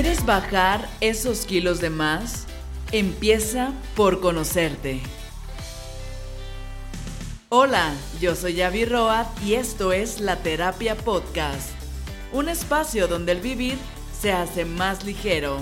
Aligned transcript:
¿Quieres 0.00 0.24
bajar 0.24 0.88
esos 1.00 1.44
kilos 1.44 1.80
de 1.80 1.90
más? 1.90 2.46
Empieza 2.92 3.72
por 3.96 4.20
conocerte. 4.20 5.00
Hola, 7.48 7.92
yo 8.20 8.36
soy 8.36 8.54
Yavi 8.54 8.84
Roa 8.84 9.28
y 9.44 9.54
esto 9.54 9.92
es 9.92 10.20
La 10.20 10.36
Terapia 10.36 10.94
Podcast, 10.94 11.70
un 12.32 12.48
espacio 12.48 13.08
donde 13.08 13.32
el 13.32 13.40
vivir 13.40 13.76
se 14.16 14.30
hace 14.30 14.64
más 14.64 15.04
ligero. 15.04 15.58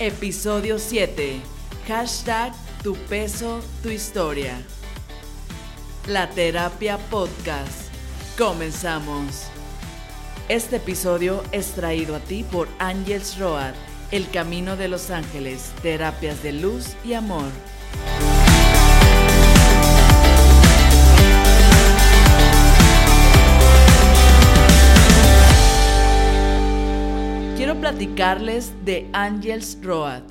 Episodio 0.00 0.80
7. 0.80 1.40
Hashtag 1.86 2.52
Tu 2.82 2.96
peso, 2.96 3.60
tu 3.84 3.90
historia. 3.90 4.60
La 6.08 6.30
Terapia 6.30 6.98
Podcast. 6.98 7.90
Comenzamos. 8.36 9.53
Este 10.50 10.76
episodio 10.76 11.42
es 11.52 11.72
traído 11.72 12.14
a 12.14 12.20
ti 12.20 12.44
por 12.44 12.68
Angels 12.78 13.38
Road, 13.38 13.72
El 14.10 14.28
Camino 14.28 14.76
de 14.76 14.88
los 14.88 15.10
Ángeles, 15.10 15.72
terapias 15.80 16.42
de 16.42 16.52
luz 16.52 16.88
y 17.02 17.14
amor. 17.14 17.46
Quiero 27.56 27.80
platicarles 27.80 28.72
de 28.84 29.08
Angels 29.14 29.78
Road, 29.82 30.24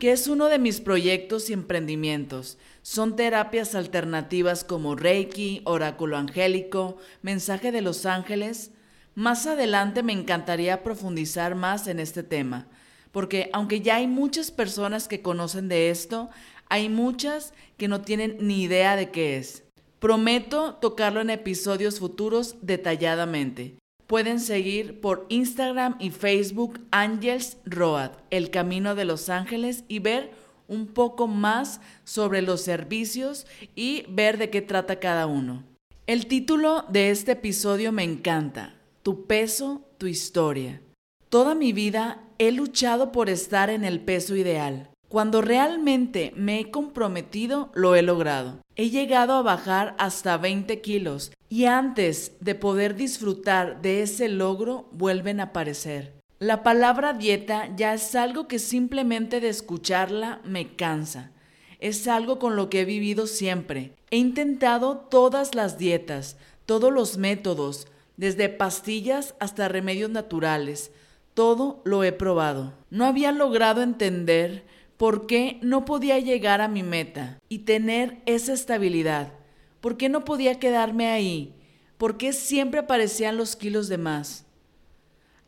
que 0.00 0.10
es 0.10 0.26
uno 0.26 0.46
de 0.46 0.58
mis 0.58 0.80
proyectos 0.80 1.48
y 1.48 1.52
emprendimientos. 1.52 2.58
Son 2.82 3.14
terapias 3.14 3.76
alternativas 3.76 4.64
como 4.64 4.96
Reiki, 4.96 5.62
Oráculo 5.64 6.16
Angélico, 6.16 6.96
Mensaje 7.22 7.70
de 7.70 7.82
los 7.82 8.04
Ángeles, 8.04 8.72
más 9.14 9.46
adelante 9.46 10.02
me 10.02 10.12
encantaría 10.12 10.82
profundizar 10.82 11.54
más 11.54 11.86
en 11.86 12.00
este 12.00 12.22
tema, 12.22 12.66
porque 13.12 13.50
aunque 13.52 13.80
ya 13.80 13.96
hay 13.96 14.06
muchas 14.06 14.50
personas 14.50 15.08
que 15.08 15.22
conocen 15.22 15.68
de 15.68 15.90
esto, 15.90 16.30
hay 16.68 16.88
muchas 16.88 17.52
que 17.76 17.88
no 17.88 18.00
tienen 18.00 18.36
ni 18.40 18.62
idea 18.62 18.96
de 18.96 19.10
qué 19.10 19.36
es. 19.36 19.64
Prometo 19.98 20.74
tocarlo 20.74 21.20
en 21.20 21.30
episodios 21.30 21.98
futuros 21.98 22.56
detalladamente. 22.62 23.76
Pueden 24.06 24.40
seguir 24.40 25.00
por 25.00 25.26
Instagram 25.28 25.96
y 26.00 26.10
Facebook 26.10 26.80
Angels 26.90 27.58
Road, 27.64 28.12
El 28.30 28.50
Camino 28.50 28.94
de 28.94 29.04
los 29.04 29.28
Ángeles, 29.28 29.84
y 29.88 29.98
ver 29.98 30.32
un 30.68 30.86
poco 30.86 31.26
más 31.26 31.80
sobre 32.04 32.42
los 32.42 32.62
servicios 32.62 33.46
y 33.74 34.04
ver 34.08 34.38
de 34.38 34.50
qué 34.50 34.62
trata 34.62 35.00
cada 35.00 35.26
uno. 35.26 35.64
El 36.06 36.26
título 36.26 36.84
de 36.88 37.10
este 37.10 37.32
episodio 37.32 37.92
me 37.92 38.04
encanta, 38.04 38.74
tu 39.02 39.26
peso, 39.26 39.82
tu 39.98 40.06
historia. 40.06 40.82
Toda 41.28 41.54
mi 41.54 41.72
vida 41.72 42.22
he 42.38 42.52
luchado 42.52 43.12
por 43.12 43.30
estar 43.30 43.70
en 43.70 43.84
el 43.84 44.00
peso 44.00 44.36
ideal. 44.36 44.90
Cuando 45.08 45.42
realmente 45.42 46.32
me 46.36 46.60
he 46.60 46.70
comprometido, 46.70 47.70
lo 47.74 47.96
he 47.96 48.02
logrado. 48.02 48.60
He 48.76 48.90
llegado 48.90 49.34
a 49.34 49.42
bajar 49.42 49.94
hasta 49.98 50.36
20 50.36 50.80
kilos 50.80 51.32
y 51.48 51.64
antes 51.64 52.36
de 52.40 52.54
poder 52.54 52.94
disfrutar 52.94 53.82
de 53.82 54.02
ese 54.02 54.28
logro, 54.28 54.88
vuelven 54.92 55.40
a 55.40 55.44
aparecer. 55.44 56.14
La 56.38 56.62
palabra 56.62 57.12
dieta 57.12 57.74
ya 57.76 57.92
es 57.92 58.14
algo 58.14 58.48
que 58.48 58.58
simplemente 58.58 59.40
de 59.40 59.48
escucharla 59.48 60.40
me 60.44 60.76
cansa. 60.76 61.32
Es 61.80 62.06
algo 62.06 62.38
con 62.38 62.56
lo 62.56 62.70
que 62.70 62.82
he 62.82 62.84
vivido 62.84 63.26
siempre. 63.26 63.96
He 64.10 64.16
intentado 64.16 64.96
todas 65.10 65.54
las 65.54 65.76
dietas, 65.76 66.36
todos 66.66 66.92
los 66.92 67.18
métodos, 67.18 67.88
desde 68.20 68.50
pastillas 68.50 69.34
hasta 69.40 69.68
remedios 69.68 70.10
naturales. 70.10 70.92
Todo 71.32 71.80
lo 71.86 72.04
he 72.04 72.12
probado. 72.12 72.74
No 72.90 73.06
había 73.06 73.32
logrado 73.32 73.80
entender 73.80 74.66
por 74.98 75.26
qué 75.26 75.58
no 75.62 75.86
podía 75.86 76.18
llegar 76.18 76.60
a 76.60 76.68
mi 76.68 76.82
meta 76.82 77.38
y 77.48 77.60
tener 77.60 78.20
esa 78.26 78.52
estabilidad. 78.52 79.32
¿Por 79.80 79.96
qué 79.96 80.10
no 80.10 80.26
podía 80.26 80.58
quedarme 80.58 81.06
ahí? 81.06 81.54
¿Por 81.96 82.18
qué 82.18 82.34
siempre 82.34 82.80
aparecían 82.80 83.38
los 83.38 83.56
kilos 83.56 83.88
de 83.88 83.96
más? 83.96 84.44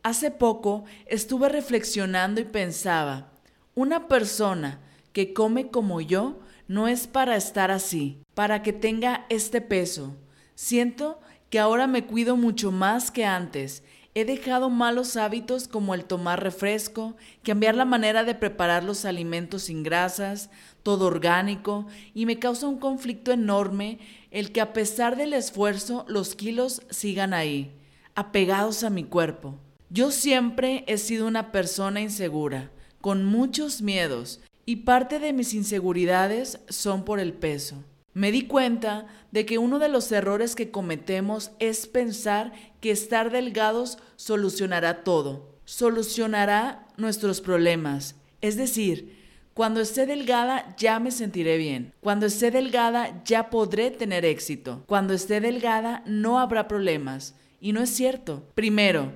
Hace 0.03 0.31
poco 0.31 0.85
estuve 1.05 1.51
reflexionando 1.51 2.41
y 2.41 2.45
pensaba, 2.45 3.35
una 3.75 4.09
persona 4.09 4.81
que 5.13 5.35
come 5.35 5.69
como 5.69 6.01
yo 6.01 6.41
no 6.69 6.89
es 6.89 7.07
para 7.07 7.37
estar 7.37 7.71
así, 7.71 8.23
para 8.33 8.63
que 8.63 8.73
tenga 8.73 9.27
este 9.29 9.61
peso. 9.61 10.17
Siento 10.55 11.21
que 11.53 11.59
ahora 11.59 11.87
me 11.87 12.07
cuido 12.07 12.39
mucho 12.39 12.73
más 12.73 13.11
que 13.11 13.27
antes. 13.27 13.83
He 14.15 14.25
dejado 14.25 14.71
malos 14.71 15.19
hábitos 15.19 15.69
como 15.69 15.93
el 15.93 16.07
tomar 16.07 16.43
refresco, 16.43 17.15
cambiar 17.43 17.75
la 17.75 17.85
manera 17.85 18.25
de 18.25 18.35
preparar 18.35 18.85
los 18.85 19.05
alimentos 19.05 19.65
sin 19.65 19.83
grasas, 19.83 20.49
todo 20.83 21.05
orgánico, 21.05 21.87
y 22.15 22.25
me 22.25 22.39
causa 22.39 22.67
un 22.67 22.79
conflicto 22.79 23.33
enorme 23.33 23.99
el 24.31 24.51
que 24.51 24.63
a 24.63 24.73
pesar 24.73 25.17
del 25.17 25.35
esfuerzo 25.35 26.07
los 26.09 26.35
kilos 26.35 26.81
sigan 26.89 27.35
ahí, 27.35 27.71
apegados 28.15 28.83
a 28.83 28.89
mi 28.89 29.05
cuerpo. 29.05 29.59
Yo 29.91 30.11
siempre 30.11 30.85
he 30.87 30.97
sido 30.97 31.27
una 31.27 31.53
persona 31.53 32.01
insegura, 32.01 32.71
con 33.03 33.27
muchos 33.27 33.83
miedos, 33.83 34.41
y 34.65 34.77
parte 34.77 35.19
de 35.19 35.35
mis 35.35 35.53
inseguridades 35.53 36.61
son 36.71 37.05
por 37.05 37.21
el 37.21 37.35
peso. 37.35 37.85
Me 38.15 38.31
di 38.31 38.43
cuenta 38.47 39.07
de 39.31 39.47
que 39.47 39.59
uno 39.59 39.79
de 39.79 39.89
los 39.89 40.11
errores 40.13 40.55
que 40.55 40.71
cometemos 40.71 41.53
es 41.59 41.87
pensar 41.87 42.53
que 42.81 42.91
estar 42.91 43.31
delgados 43.31 43.99
solucionará 44.17 45.03
todo, 45.03 45.57
solucionará 45.65 46.87
nuestros 46.97 47.41
problemas. 47.41 48.17
Es 48.43 48.57
decir, 48.57 49.17
cuando 49.55 49.81
esté 49.81 50.07
delgada 50.07 50.75
ya 50.79 50.99
me 50.99 51.11
sentiré 51.11 51.59
bien. 51.59 51.93
Cuando 52.01 52.27
esté 52.27 52.51
delgada 52.51 53.23
ya 53.25 53.51
podré 53.51 53.91
tener 53.91 54.25
éxito. 54.25 54.83
Cuando 54.87 55.13
esté 55.13 55.41
delgada 55.41 56.03
no 56.07 56.39
habrá 56.39 56.69
problemas. 56.69 57.35
Y 57.61 57.73
no 57.73 57.83
es 57.83 57.91
cierto. 57.91 58.45
Primero, 58.55 59.13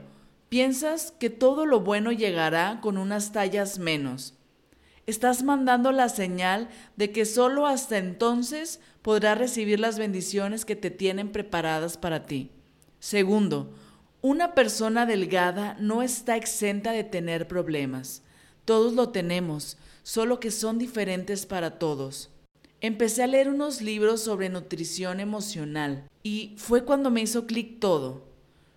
piensas 0.49 1.13
que 1.19 1.31
todo 1.31 1.65
lo 1.65 1.81
bueno 1.81 2.13
llegará 2.13 2.81
con 2.83 2.99
unas 2.99 3.33
tallas 3.33 3.79
menos. 3.79 4.35
Estás 5.07 5.45
mandando 5.45 5.93
la 5.93 6.09
señal 6.09 6.69
de 6.97 7.13
que 7.13 7.27
solo 7.27 7.67
hasta 7.67 7.97
entonces 7.97 8.81
podrás 9.03 9.39
recibir 9.39 9.79
las 9.79 10.01
bendiciones 10.01 10.65
que 10.65 10.75
te 10.75 10.91
tienen 10.91 11.31
preparadas 11.31 11.97
para 11.97 12.27
ti. 12.27 12.51
Segundo, 12.99 13.73
una 14.21 14.55
persona 14.55 15.07
delgada 15.07 15.77
no 15.79 16.03
está 16.03 16.37
exenta 16.37 16.91
de 16.91 17.05
tener 17.05 17.47
problemas. 17.47 18.23
Todos 18.65 18.95
lo 18.95 19.11
tenemos, 19.11 19.79
solo 20.03 20.41
que 20.41 20.51
son 20.51 20.77
diferentes 20.77 21.47
para 21.47 21.79
todos. 21.79 22.31
Empecé 22.81 23.23
a 23.23 23.29
leer 23.29 23.49
unos 23.49 23.81
libros 23.81 24.23
sobre 24.23 24.49
nutrición 24.49 25.21
emocional 25.21 26.09
y 26.25 26.55
fue 26.57 26.85
cuando 26.85 27.13
me 27.13 27.21
hizo 27.21 27.47
clic 27.47 27.79
todo. 27.79 28.25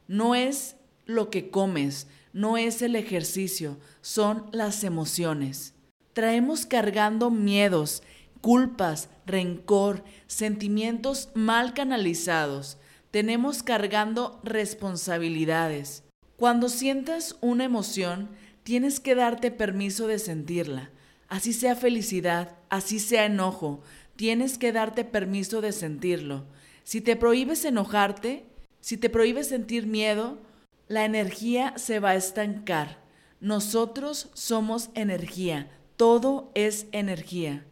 No 0.07 0.35
es 0.35 0.75
lo 1.07 1.31
que 1.31 1.49
comes, 1.49 2.05
no 2.33 2.57
es 2.57 2.83
el 2.83 2.95
ejercicio, 2.95 3.77
son 4.01 4.45
las 4.51 4.83
emociones. 4.83 5.73
Traemos 6.13 6.65
cargando 6.65 7.29
miedos, 7.31 8.03
culpas, 8.41 9.09
rencor, 9.25 10.03
sentimientos 10.27 11.29
mal 11.33 11.73
canalizados. 11.73 12.77
Tenemos 13.11 13.63
cargando 13.63 14.39
responsabilidades. 14.43 16.03
Cuando 16.35 16.69
sientas 16.69 17.35
una 17.41 17.65
emoción, 17.65 18.29
tienes 18.63 18.99
que 18.99 19.15
darte 19.15 19.51
permiso 19.51 20.07
de 20.07 20.19
sentirla. 20.19 20.91
Así 21.27 21.53
sea 21.53 21.75
felicidad, 21.75 22.57
así 22.69 22.99
sea 22.99 23.25
enojo, 23.25 23.81
tienes 24.15 24.57
que 24.57 24.71
darte 24.71 25.05
permiso 25.05 25.61
de 25.61 25.71
sentirlo. 25.71 26.45
Si 26.83 27.01
te 27.01 27.15
prohíbes 27.15 27.65
enojarte, 27.65 28.45
si 28.81 28.97
te 28.97 29.09
prohíbes 29.09 29.47
sentir 29.47 29.85
miedo, 29.85 30.39
la 30.87 31.05
energía 31.05 31.73
se 31.77 31.99
va 31.99 32.11
a 32.11 32.15
estancar. 32.15 32.97
Nosotros 33.41 34.29
somos 34.33 34.89
energía, 34.95 35.69
todo 35.99 36.49
es 36.55 36.87
energía. 36.93 37.65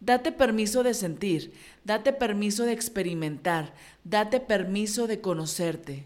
Date 0.00 0.32
permiso 0.32 0.82
de 0.82 0.92
sentir, 0.92 1.52
date 1.84 2.12
permiso 2.12 2.64
de 2.64 2.72
experimentar, 2.72 3.74
date 4.02 4.40
permiso 4.40 5.06
de 5.06 5.20
conocerte. 5.20 6.04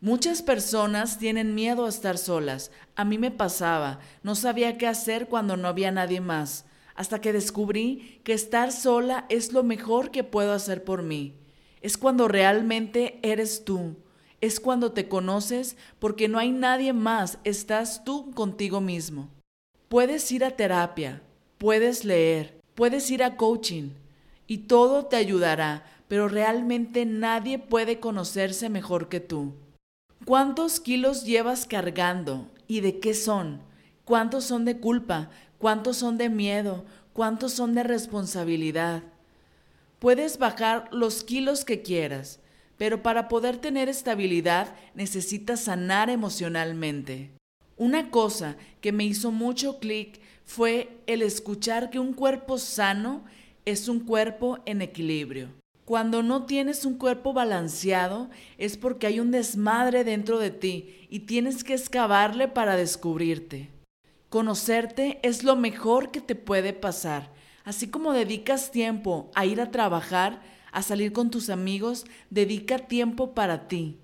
Muchas 0.00 0.40
personas 0.40 1.18
tienen 1.18 1.56
miedo 1.56 1.86
a 1.86 1.88
estar 1.88 2.16
solas. 2.16 2.70
A 2.94 3.04
mí 3.04 3.18
me 3.18 3.32
pasaba, 3.32 3.98
no 4.22 4.36
sabía 4.36 4.78
qué 4.78 4.86
hacer 4.86 5.26
cuando 5.26 5.56
no 5.56 5.66
había 5.66 5.90
nadie 5.90 6.20
más, 6.20 6.64
hasta 6.94 7.20
que 7.20 7.32
descubrí 7.32 8.20
que 8.22 8.32
estar 8.32 8.70
sola 8.70 9.26
es 9.30 9.52
lo 9.52 9.64
mejor 9.64 10.12
que 10.12 10.22
puedo 10.22 10.52
hacer 10.52 10.84
por 10.84 11.02
mí. 11.02 11.34
Es 11.80 11.98
cuando 11.98 12.28
realmente 12.28 13.18
eres 13.22 13.64
tú. 13.64 13.96
Es 14.40 14.60
cuando 14.60 14.92
te 14.92 15.08
conoces 15.08 15.76
porque 15.98 16.28
no 16.28 16.38
hay 16.38 16.52
nadie 16.52 16.92
más, 16.92 17.38
estás 17.42 18.04
tú 18.04 18.30
contigo 18.30 18.80
mismo. 18.80 19.28
Puedes 19.94 20.32
ir 20.32 20.44
a 20.44 20.50
terapia, 20.50 21.22
puedes 21.56 22.04
leer, 22.04 22.60
puedes 22.74 23.08
ir 23.12 23.22
a 23.22 23.36
coaching 23.36 23.90
y 24.48 24.66
todo 24.66 25.04
te 25.04 25.14
ayudará, 25.14 25.86
pero 26.08 26.26
realmente 26.26 27.06
nadie 27.06 27.60
puede 27.60 28.00
conocerse 28.00 28.68
mejor 28.68 29.08
que 29.08 29.20
tú. 29.20 29.54
¿Cuántos 30.24 30.80
kilos 30.80 31.24
llevas 31.24 31.64
cargando 31.64 32.50
y 32.66 32.80
de 32.80 32.98
qué 32.98 33.14
son? 33.14 33.60
¿Cuántos 34.04 34.42
son 34.42 34.64
de 34.64 34.80
culpa? 34.80 35.30
¿Cuántos 35.58 35.98
son 35.98 36.18
de 36.18 36.28
miedo? 36.28 36.84
¿Cuántos 37.12 37.52
son 37.52 37.76
de 37.76 37.84
responsabilidad? 37.84 39.04
Puedes 40.00 40.38
bajar 40.38 40.88
los 40.90 41.22
kilos 41.22 41.64
que 41.64 41.82
quieras, 41.82 42.40
pero 42.78 43.04
para 43.04 43.28
poder 43.28 43.58
tener 43.58 43.88
estabilidad 43.88 44.74
necesitas 44.96 45.60
sanar 45.60 46.10
emocionalmente. 46.10 47.30
Una 47.76 48.10
cosa 48.10 48.56
que 48.80 48.92
me 48.92 49.04
hizo 49.04 49.32
mucho 49.32 49.78
clic 49.78 50.20
fue 50.44 51.00
el 51.06 51.22
escuchar 51.22 51.90
que 51.90 51.98
un 51.98 52.12
cuerpo 52.12 52.58
sano 52.58 53.24
es 53.64 53.88
un 53.88 54.00
cuerpo 54.00 54.58
en 54.66 54.82
equilibrio. 54.82 55.48
Cuando 55.84 56.22
no 56.22 56.46
tienes 56.46 56.84
un 56.84 56.96
cuerpo 56.96 57.32
balanceado 57.32 58.30
es 58.58 58.76
porque 58.76 59.06
hay 59.06 59.20
un 59.20 59.30
desmadre 59.30 60.04
dentro 60.04 60.38
de 60.38 60.50
ti 60.50 61.06
y 61.10 61.20
tienes 61.20 61.64
que 61.64 61.74
excavarle 61.74 62.48
para 62.48 62.76
descubrirte. 62.76 63.70
Conocerte 64.30 65.18
es 65.22 65.44
lo 65.44 65.56
mejor 65.56 66.10
que 66.10 66.20
te 66.20 66.34
puede 66.36 66.72
pasar. 66.72 67.32
Así 67.64 67.88
como 67.88 68.12
dedicas 68.12 68.70
tiempo 68.70 69.30
a 69.34 69.46
ir 69.46 69.60
a 69.60 69.70
trabajar, 69.70 70.42
a 70.72 70.82
salir 70.82 71.12
con 71.12 71.30
tus 71.30 71.50
amigos, 71.50 72.04
dedica 72.30 72.78
tiempo 72.78 73.34
para 73.34 73.68
ti. 73.68 73.98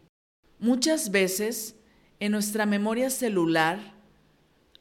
Muchas 0.58 1.10
veces 1.10 1.76
en 2.20 2.32
nuestra 2.32 2.66
memoria 2.66 3.08
celular 3.08 3.78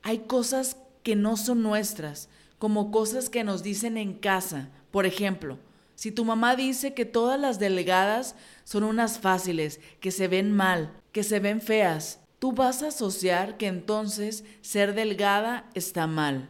hay 0.04 0.20
cosas 0.20 0.78
que 1.04 1.16
no 1.16 1.38
son 1.38 1.64
nuestras, 1.64 2.30
como 2.58 2.92
cosas 2.92 3.30
que 3.30 3.46
nos 3.46 3.64
dicen 3.64 3.98
en 3.98 4.14
casa. 4.14 4.70
Por 4.92 5.06
ejemplo, 5.06 5.58
si 5.96 6.12
tu 6.12 6.26
mamá 6.26 6.58
dice 6.58 6.94
que 6.94 7.06
todas 7.06 7.40
las 7.40 7.58
delgadas 7.58 8.36
son 8.66 8.84
unas 8.84 9.20
fáciles, 9.20 9.80
que 10.02 10.12
se 10.12 10.28
ven 10.28 10.52
mal, 10.52 10.94
que 11.14 11.24
se 11.24 11.40
ven 11.40 11.62
feas, 11.62 12.20
tú 12.40 12.52
vas 12.52 12.84
a 12.84 12.88
asociar 12.88 13.58
que 13.58 13.68
entonces 13.68 14.44
ser 14.62 14.94
delgada 14.94 15.70
está 15.74 16.08
mal. 16.08 16.50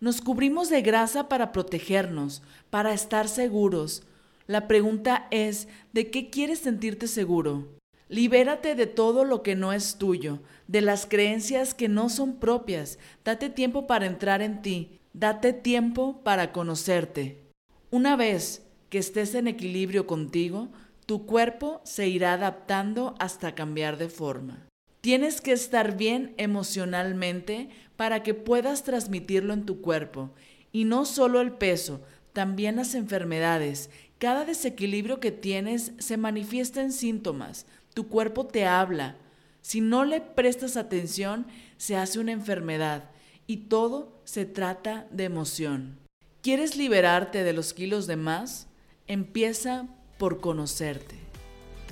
Nos 0.00 0.20
cubrimos 0.20 0.68
de 0.68 0.82
grasa 0.82 1.28
para 1.28 1.52
protegernos, 1.52 2.42
para 2.70 2.92
estar 2.92 3.28
seguros. 3.28 4.02
La 4.46 4.68
pregunta 4.68 5.28
es, 5.30 5.68
¿de 5.92 6.10
qué 6.10 6.30
quieres 6.30 6.58
sentirte 6.58 7.06
seguro? 7.08 7.76
Libérate 8.08 8.76
de 8.76 8.86
todo 8.86 9.24
lo 9.24 9.42
que 9.42 9.56
no 9.56 9.72
es 9.72 9.96
tuyo, 9.96 10.40
de 10.68 10.80
las 10.80 11.06
creencias 11.06 11.74
que 11.74 11.88
no 11.88 12.08
son 12.08 12.36
propias. 12.36 12.98
Date 13.24 13.50
tiempo 13.50 13.88
para 13.88 14.06
entrar 14.06 14.42
en 14.42 14.62
ti. 14.62 15.00
Date 15.12 15.52
tiempo 15.52 16.22
para 16.22 16.52
conocerte. 16.52 17.42
Una 17.90 18.14
vez 18.14 18.64
que 18.90 18.98
estés 18.98 19.34
en 19.34 19.48
equilibrio 19.48 20.06
contigo, 20.06 20.68
tu 21.06 21.26
cuerpo 21.26 21.80
se 21.84 22.06
irá 22.06 22.34
adaptando 22.34 23.14
hasta 23.18 23.54
cambiar 23.54 23.96
de 23.96 24.08
forma. 24.08 24.66
Tienes 25.00 25.40
que 25.40 25.52
estar 25.52 25.96
bien 25.96 26.34
emocionalmente 26.36 27.70
para 27.96 28.22
que 28.22 28.34
puedas 28.34 28.84
transmitirlo 28.84 29.52
en 29.52 29.64
tu 29.64 29.80
cuerpo. 29.80 30.30
Y 30.70 30.84
no 30.84 31.04
solo 31.06 31.40
el 31.40 31.52
peso, 31.52 32.02
también 32.32 32.76
las 32.76 32.94
enfermedades. 32.94 33.90
Cada 34.18 34.44
desequilibrio 34.44 35.20
que 35.20 35.30
tienes 35.30 35.92
se 35.98 36.16
manifiesta 36.16 36.82
en 36.82 36.92
síntomas. 36.92 37.66
Tu 37.96 38.08
cuerpo 38.08 38.44
te 38.44 38.66
habla. 38.66 39.16
Si 39.62 39.80
no 39.80 40.04
le 40.04 40.20
prestas 40.20 40.76
atención, 40.76 41.46
se 41.78 41.96
hace 41.96 42.18
una 42.18 42.32
enfermedad. 42.32 43.04
Y 43.46 43.68
todo 43.68 44.20
se 44.26 44.44
trata 44.44 45.06
de 45.10 45.24
emoción. 45.24 45.98
¿Quieres 46.42 46.76
liberarte 46.76 47.42
de 47.42 47.54
los 47.54 47.72
kilos 47.72 48.06
de 48.06 48.16
más? 48.16 48.66
Empieza 49.06 49.86
por 50.18 50.42
conocerte. 50.42 51.16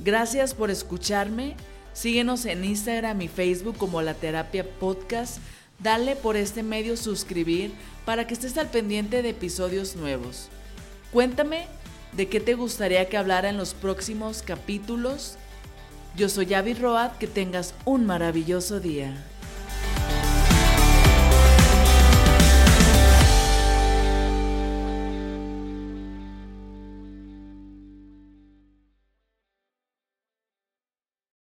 Gracias 0.04 0.52
por 0.52 0.70
escucharme 0.70 1.56
Síguenos 1.94 2.44
en 2.44 2.64
Instagram 2.64 3.22
y 3.22 3.28
Facebook 3.28 3.78
como 3.78 4.02
La 4.02 4.12
Terapia 4.12 4.68
Podcast. 4.78 5.38
Dale 5.78 6.16
por 6.16 6.36
este 6.36 6.62
medio 6.62 6.98
suscribir 6.98 7.72
para 8.04 8.26
que 8.26 8.34
estés 8.34 8.58
al 8.58 8.68
pendiente 8.68 9.22
de 9.22 9.30
episodios 9.30 9.96
nuevos. 9.96 10.48
Cuéntame 11.12 11.66
de 12.12 12.28
qué 12.28 12.40
te 12.40 12.54
gustaría 12.54 13.08
que 13.08 13.16
hablara 13.16 13.48
en 13.48 13.56
los 13.56 13.72
próximos 13.72 14.42
capítulos. 14.42 15.38
Yo 16.16 16.28
soy 16.28 16.54
Avi 16.54 16.74
Road, 16.74 17.10
que 17.18 17.26
tengas 17.26 17.74
un 17.84 18.06
maravilloso 18.06 18.78
día. 18.78 19.16